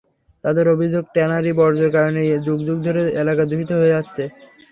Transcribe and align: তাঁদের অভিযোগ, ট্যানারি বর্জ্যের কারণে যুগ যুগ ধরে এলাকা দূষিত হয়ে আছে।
তাঁদের 0.43 0.65
অভিযোগ, 0.69 1.03
ট্যানারি 1.15 1.51
বর্জ্যের 1.59 1.91
কারণে 1.95 2.19
যুগ 2.45 2.59
যুগ 2.67 2.77
ধরে 2.87 3.01
এলাকা 3.21 3.43
দূষিত 3.49 3.71
হয়ে 3.79 3.97
আছে। 4.01 4.23